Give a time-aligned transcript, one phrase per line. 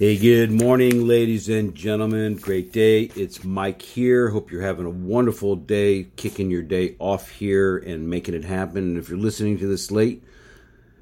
[0.00, 2.36] Hey, good morning, ladies and gentlemen.
[2.36, 3.02] Great day.
[3.14, 4.30] It's Mike here.
[4.30, 8.78] Hope you're having a wonderful day, kicking your day off here and making it happen.
[8.78, 10.24] And if you're listening to this late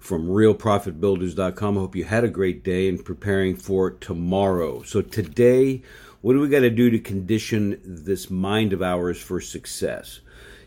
[0.00, 4.82] from realprofitbuilders.com, I hope you had a great day and preparing for tomorrow.
[4.82, 5.82] So, today,
[6.20, 10.18] what do we got to do to condition this mind of ours for success?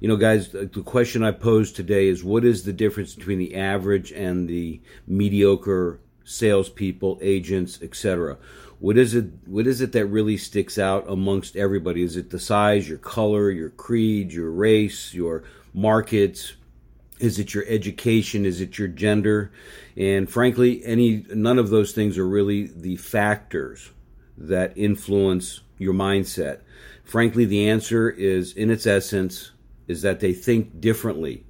[0.00, 3.54] You know, guys, the question I posed today is what is the difference between the
[3.54, 8.36] average and the mediocre salespeople, agents, etc.
[8.78, 9.26] What is it?
[9.46, 12.02] What is it that really sticks out amongst everybody?
[12.02, 16.54] Is it the size, your color, your creed, your race, your markets?
[17.18, 18.46] Is it your education?
[18.46, 19.50] Is it your gender?
[19.96, 23.90] And frankly, any none of those things are really the factors
[24.36, 26.60] that influence your mindset.
[27.02, 29.52] Frankly, the answer is in its essence
[29.88, 31.44] is that they think differently.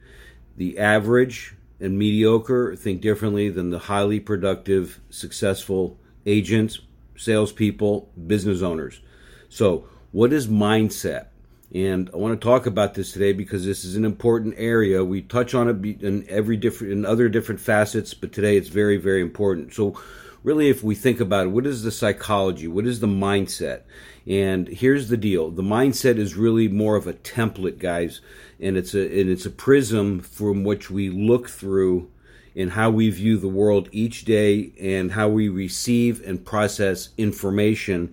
[0.56, 6.80] The average and mediocre think differently than the highly productive, successful agents,
[7.16, 9.01] salespeople, business owners.
[9.48, 11.26] So, what is mindset?
[11.74, 15.04] And I want to talk about this today because this is an important area.
[15.04, 18.96] We touch on it in every different in other different facets, but today it's very
[18.96, 19.74] very important.
[19.74, 20.01] So,
[20.42, 22.68] really, if we think about it, what is the psychology?
[22.68, 23.82] What is the mindset?
[24.26, 28.20] And here's the deal: the mindset is really more of a template, guys,
[28.60, 32.10] and it's a and it's a prism from which we look through
[32.54, 38.12] in how we view the world each day and how we receive and process information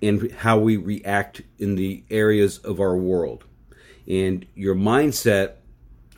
[0.00, 3.44] and how we react in the areas of our world.
[4.08, 5.56] And your mindset,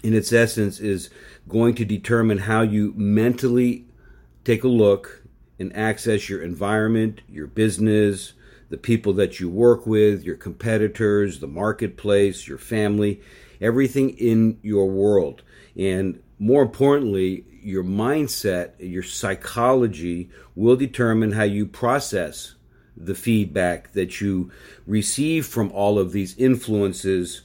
[0.03, 1.11] in its essence, is
[1.49, 3.86] going to determine how you mentally
[4.47, 5.25] take a look
[5.59, 8.33] and access your environment, your business,
[8.69, 13.21] the people that you work with, your competitors, the marketplace, your family,
[13.61, 15.43] everything in your world.
[15.77, 22.55] And more importantly, your mindset, your psychology will determine how you process
[22.97, 24.53] the feedback that you
[24.87, 27.43] receive from all of these influences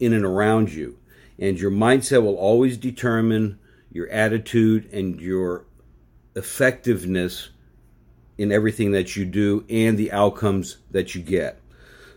[0.00, 0.98] in and around you.
[1.38, 3.58] And your mindset will always determine
[3.92, 5.66] your attitude and your
[6.34, 7.50] effectiveness
[8.36, 11.60] in everything that you do and the outcomes that you get.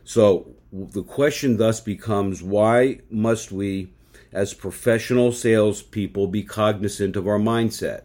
[0.04, 3.94] So the question thus becomes why must we,
[4.32, 8.04] as professional salespeople, be cognizant of our mindset?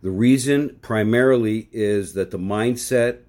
[0.00, 3.20] The reason primarily is that the mindset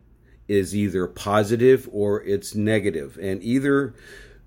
[0.48, 3.96] is either positive or it's negative, and either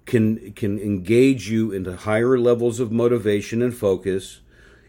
[0.04, 4.41] can can engage you into higher levels of motivation and focus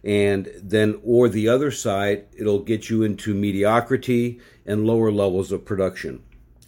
[0.04, 5.66] and then or the other side it'll get you into mediocrity and lower levels of
[5.66, 6.22] production.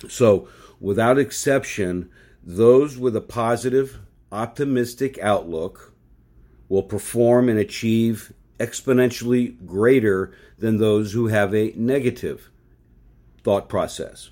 [0.08, 0.48] So
[0.80, 2.10] without exception
[2.44, 4.00] those with a positive
[4.32, 5.94] optimistic outlook
[6.70, 12.50] will perform and achieve exponentially greater than those who have a negative
[13.44, 14.30] thought process.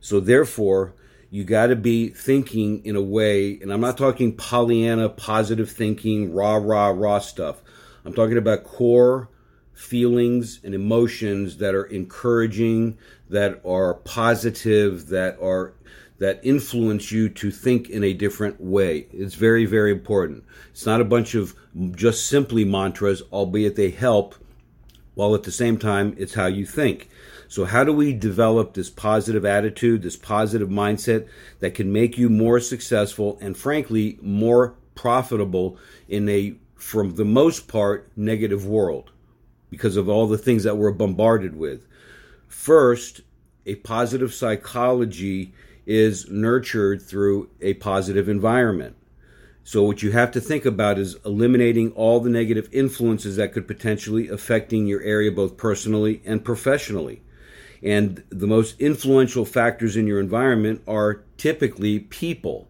[0.00, 0.94] So therefore
[1.30, 6.32] you got to be thinking in a way and i'm not talking pollyanna positive thinking
[6.32, 7.62] rah rah rah stuff
[8.06, 9.28] I'm talking about core
[9.72, 12.96] feelings and emotions that are encouraging,
[13.28, 15.74] that are positive, that are
[16.18, 19.06] that influence you to think in a different way.
[19.12, 20.44] It's very, very important.
[20.70, 21.54] It's not a bunch of
[21.94, 24.34] just simply mantras, albeit they help,
[25.14, 27.10] while at the same time, it's how you think.
[27.48, 31.28] So, how do we develop this positive attitude, this positive mindset
[31.58, 35.76] that can make you more successful and, frankly, more profitable
[36.08, 39.10] in a from the most part, negative world
[39.70, 41.86] because of all the things that we're bombarded with.
[42.46, 43.22] First,
[43.64, 45.52] a positive psychology
[45.84, 48.96] is nurtured through a positive environment.
[49.64, 53.66] So what you have to think about is eliminating all the negative influences that could
[53.66, 57.22] potentially affecting your area both personally and professionally.
[57.82, 62.68] And the most influential factors in your environment are typically people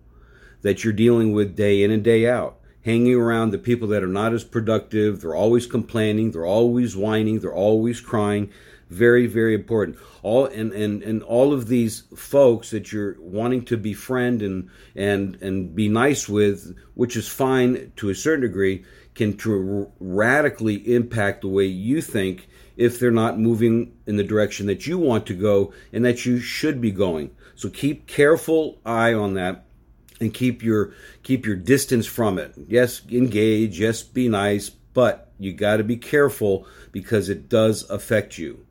[0.62, 4.06] that you're dealing with day in and day out hanging around the people that are
[4.06, 5.20] not as productive.
[5.20, 6.30] They're always complaining.
[6.30, 7.40] They're always whining.
[7.40, 8.52] They're always crying.
[8.88, 9.98] Very, very important.
[10.22, 15.34] All and, and, and all of these folks that you're wanting to befriend and and
[15.42, 18.84] and be nice with, which is fine to a certain degree,
[19.16, 24.66] can tr- radically impact the way you think if they're not moving in the direction
[24.66, 27.32] that you want to go and that you should be going.
[27.56, 29.65] So keep careful eye on that
[30.20, 30.92] and keep your
[31.22, 32.54] keep your distance from it.
[32.68, 38.38] Yes, engage, yes, be nice, but you got to be careful because it does affect
[38.38, 38.64] you.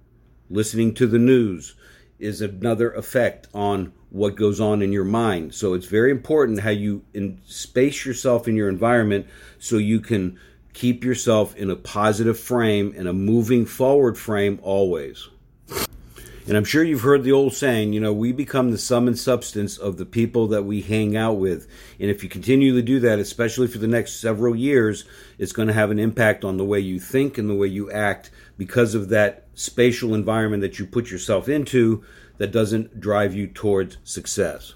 [0.50, 1.76] Listening to the news
[2.20, 5.54] is another effect on what goes on in your mind.
[5.54, 9.28] So it's very important how you in, space yourself in your environment
[9.60, 10.40] so you can
[10.74, 15.28] keep yourself in a positive frame and a moving forward frame always.
[16.48, 19.18] And I'm sure you've heard the old saying, you know, we become the sum and
[19.18, 21.68] substance of the people that we hang out with.
[22.00, 25.06] And if you continue to do that, especially for the next several years,
[25.40, 27.90] it's going to have an impact on the way you think and the way you
[27.90, 32.04] act because of that spatial environment that you put yourself into
[32.38, 34.76] that doesn't drive you towards success.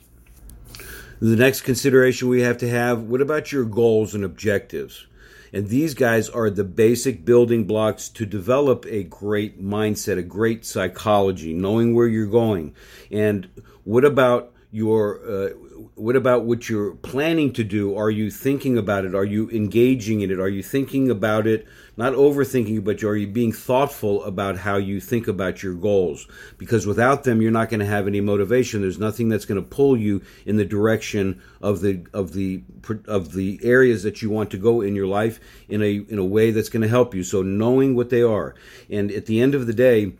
[1.21, 5.05] The next consideration we have to have what about your goals and objectives?
[5.51, 10.65] And these guys are the basic building blocks to develop a great mindset, a great
[10.65, 12.75] psychology, knowing where you're going.
[13.11, 13.49] And
[13.83, 15.49] what about your uh,
[15.95, 17.97] what about what you're planning to do?
[17.97, 19.15] Are you thinking about it?
[19.15, 20.39] Are you engaging in it?
[20.39, 21.67] Are you thinking about it
[21.97, 26.27] not overthinking but are you being thoughtful about how you think about your goals?
[26.59, 28.81] Because without them you're not going to have any motivation.
[28.81, 32.61] There's nothing that's going to pull you in the direction of the of the
[33.07, 36.25] of the areas that you want to go in your life in a in a
[36.25, 37.23] way that's going to help you.
[37.23, 38.53] So knowing what they are.
[38.87, 40.13] And at the end of the day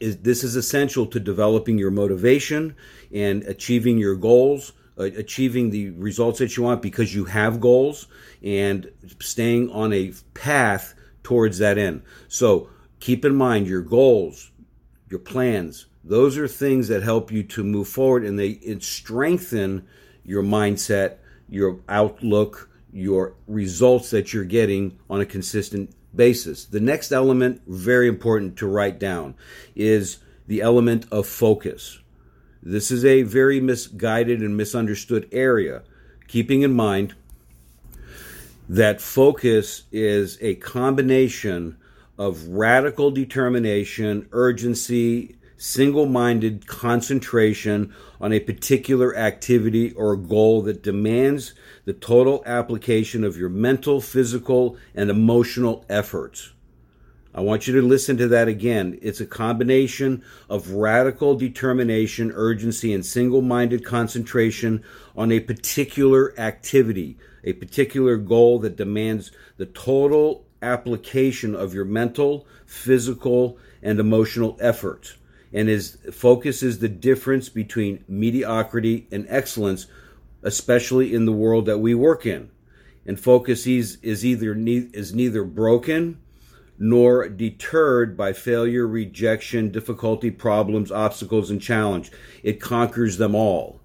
[0.00, 2.74] is this is essential to developing your motivation
[3.12, 8.08] and achieving your goals uh, achieving the results that you want because you have goals
[8.42, 8.90] and
[9.20, 12.02] staying on a path towards that end.
[12.26, 12.68] So
[13.00, 14.50] keep in mind your goals
[15.08, 19.86] your plans those are things that help you to move forward and they strengthen
[20.24, 21.16] your mindset
[21.48, 22.68] your outlook
[22.98, 26.64] your results that you're getting on a consistent basis.
[26.64, 29.34] The next element, very important to write down,
[29.76, 32.00] is the element of focus.
[32.62, 35.82] This is a very misguided and misunderstood area,
[36.26, 37.14] keeping in mind
[38.68, 41.78] that focus is a combination
[42.18, 51.52] of radical determination, urgency, single minded concentration on a particular activity or goal that demands
[51.84, 56.52] the total application of your mental, physical, and emotional efforts.
[57.34, 58.98] I want you to listen to that again.
[59.02, 64.84] It's a combination of radical determination, urgency, and single minded concentration
[65.16, 72.46] on a particular activity, a particular goal that demands the total application of your mental,
[72.64, 75.16] physical, and emotional efforts
[75.52, 79.86] and his focus is the difference between mediocrity and excellence,
[80.42, 82.50] especially in the world that we work in.
[83.06, 86.20] And focus is, is either is neither broken
[86.78, 92.12] nor deterred by failure, rejection, difficulty, problems, obstacles, and challenge.
[92.42, 93.80] It conquers them all.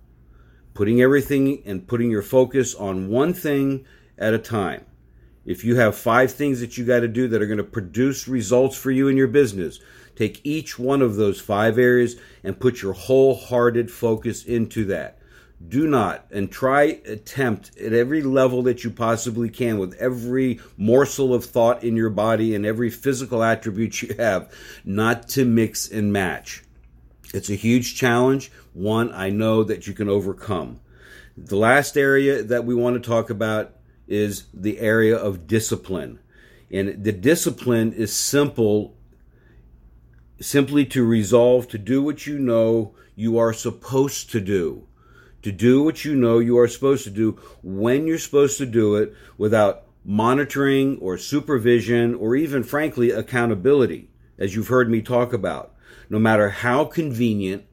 [0.74, 3.86] Putting everything and putting your focus on one thing
[4.18, 4.86] at a time.
[5.46, 8.28] If you have five things that you got to do that are going to produce
[8.28, 9.80] results for you in your business,
[10.16, 15.18] Take each one of those five areas and put your wholehearted focus into that.
[15.66, 21.34] Do not and try attempt at every level that you possibly can with every morsel
[21.34, 24.54] of thought in your body and every physical attribute you have
[24.84, 26.64] not to mix and match.
[27.34, 30.82] It's a huge challenge, one I know that you can overcome.
[31.36, 33.74] The last area that we want to talk about
[34.08, 36.20] is the area of discipline.
[36.72, 38.96] And the discipline is simple
[40.42, 44.88] simply to resolve to do what you know you are supposed to do.
[45.44, 48.96] To do what you know you are supposed to do when you're supposed to do
[48.96, 55.76] it without monitoring or supervision or even, frankly, accountability, as you've heard me talk about.
[56.10, 57.66] No matter how convenient,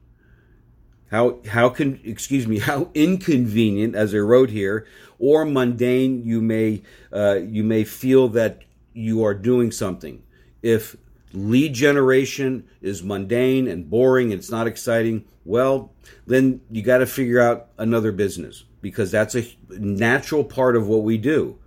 [1.11, 4.87] how, how can, excuse me, how inconvenient, as I wrote here,
[5.19, 6.81] or mundane you may,
[7.13, 8.63] uh, you may feel that
[8.93, 10.23] you are doing something.
[10.63, 10.95] If
[11.33, 15.91] lead generation is mundane and boring and it's not exciting, well,
[16.25, 21.03] then you got to figure out another business because that's a natural part of what
[21.03, 21.57] we do.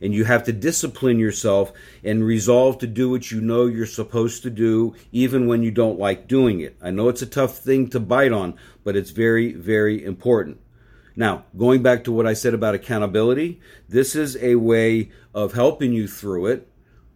[0.00, 1.72] And you have to discipline yourself
[2.04, 5.98] and resolve to do what you know you're supposed to do, even when you don't
[5.98, 6.76] like doing it.
[6.80, 10.60] I know it's a tough thing to bite on, but it's very, very important.
[11.16, 15.92] Now, going back to what I said about accountability, this is a way of helping
[15.92, 16.68] you through it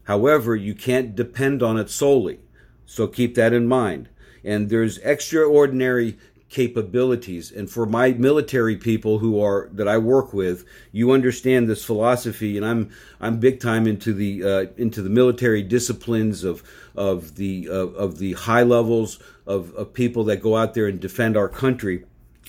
[0.04, 2.40] However, you can't depend on it solely.
[2.86, 4.08] So keep that in mind.
[4.44, 6.18] And there's extraordinary
[6.52, 7.50] capabilities.
[7.50, 12.58] And for my military people who are that I work with you understand this philosophy
[12.58, 12.90] and I'm
[13.20, 16.62] I'm big time into the uh, into the military disciplines of
[16.94, 21.00] of the uh, of the high levels of, of people that go out there and
[21.00, 22.04] defend our country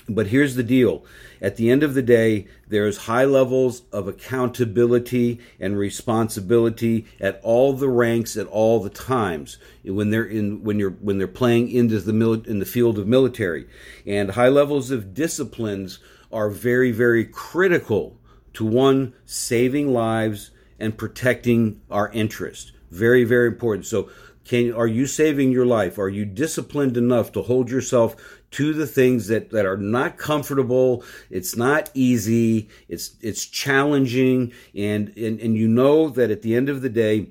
[0.08, 1.04] but here's the deal.
[1.40, 7.72] At the end of the day, there's high levels of accountability and responsibility at all
[7.72, 12.00] the ranks at all the times when they're in when you're when they're playing into
[12.00, 13.66] the mili- in the field of military.
[14.06, 15.98] And high levels of disciplines
[16.32, 18.18] are very very critical
[18.54, 22.72] to one saving lives and protecting our interest.
[22.90, 23.86] Very very important.
[23.86, 24.10] So
[24.44, 25.98] Can are you saving your life?
[25.98, 28.14] Are you disciplined enough to hold yourself
[28.54, 31.04] to the things that, that are not comfortable?
[31.30, 32.68] It's not easy.
[32.88, 37.30] It's it's challenging and, and and you know that at the end of the day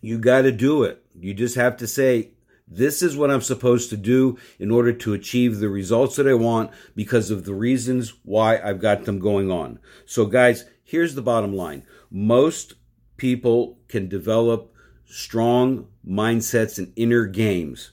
[0.00, 1.02] you got to do it.
[1.18, 2.30] You just have to say
[2.68, 6.34] this is what I'm supposed to do in order to achieve the results that I
[6.34, 9.78] want because of the reasons why I've got them going on.
[10.06, 11.84] So guys, here's the bottom line.
[12.10, 12.74] Most
[13.16, 14.74] people can develop
[15.06, 17.90] strong mindsets and inner games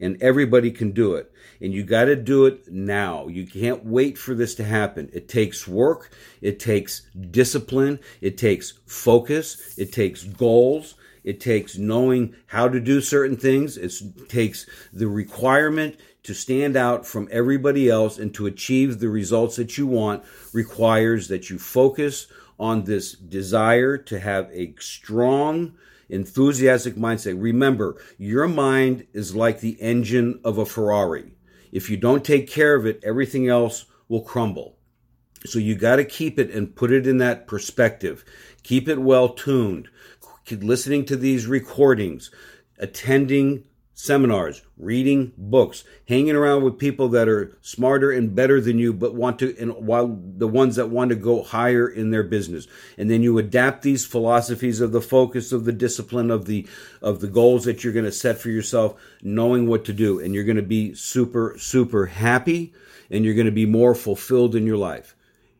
[0.00, 1.30] and everybody can do it.
[1.60, 3.26] And you got to do it now.
[3.26, 5.10] You can't wait for this to happen.
[5.12, 12.34] It takes work it takes discipline it takes focus it takes goals it takes knowing
[12.46, 13.92] how to do certain things it
[14.28, 19.78] takes the requirement to stand out from everybody else and to achieve the results that
[19.78, 22.26] you want requires that you focus
[22.58, 25.72] on this desire to have a strong
[26.08, 27.40] enthusiastic mindset.
[27.40, 31.32] Remember, your mind is like the engine of a Ferrari.
[31.72, 34.78] If you don't take care of it, everything else will crumble.
[35.44, 38.24] So you got to keep it and put it in that perspective.
[38.62, 39.88] Keep it well tuned.
[40.44, 42.30] Keep listening to these recordings,
[42.78, 43.64] attending
[44.00, 49.12] seminars, reading books, hanging around with people that are smarter and better than you, but
[49.12, 52.68] want to, and while the ones that want to go higher in their business.
[52.96, 56.68] And then you adapt these philosophies of the focus, of the discipline, of the,
[57.02, 60.20] of the goals that you're going to set for yourself, knowing what to do.
[60.20, 62.72] And you're going to be super, super happy
[63.10, 65.16] and you're going to be more fulfilled in your life.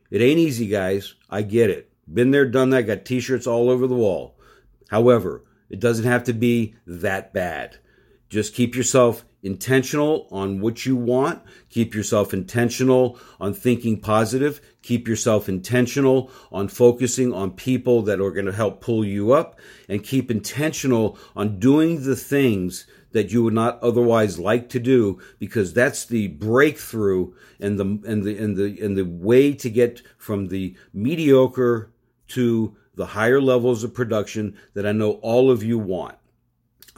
[0.09, 1.13] It ain't easy, guys.
[1.29, 1.91] I get it.
[2.11, 4.37] Been there, done that, got t shirts all over the wall.
[4.89, 7.79] However, it doesn't have to be that bad.
[8.29, 11.41] Just keep yourself intentional on what you want.
[11.69, 14.61] Keep yourself intentional on thinking positive.
[14.81, 19.59] Keep yourself intentional on focusing on people that are going to help pull you up
[19.87, 25.19] and keep intentional on doing the things that you would not otherwise like to do
[25.39, 30.01] because that's the breakthrough and the and the and the and the way to get
[30.17, 31.91] from the mediocre
[32.27, 36.15] to the higher levels of production that I know all of you want.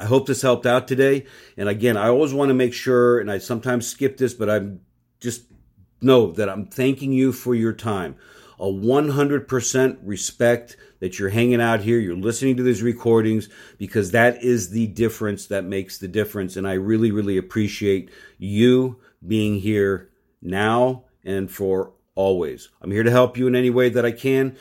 [0.01, 1.27] I hope this helped out today.
[1.55, 4.81] And again, I always want to make sure, and I sometimes skip this, but I'm
[5.19, 5.43] just
[6.01, 8.15] know that I'm thanking you for your time.
[8.59, 14.43] A 100% respect that you're hanging out here, you're listening to these recordings, because that
[14.43, 16.55] is the difference that makes the difference.
[16.55, 20.09] And I really, really appreciate you being here
[20.41, 22.69] now and for always.
[22.81, 24.57] I'm here to help you in any way that I can.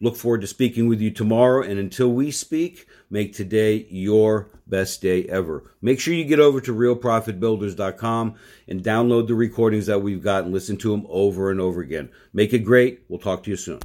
[0.00, 1.62] Look forward to speaking with you tomorrow.
[1.62, 5.72] And until we speak, make today your best day ever.
[5.80, 8.34] Make sure you get over to realprofitbuilders.com
[8.68, 12.10] and download the recordings that we've got and listen to them over and over again.
[12.34, 13.04] Make it great.
[13.08, 13.74] We'll talk to you soon.